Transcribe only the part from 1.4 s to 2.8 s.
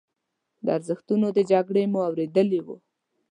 جګړې مو اورېدلي وو.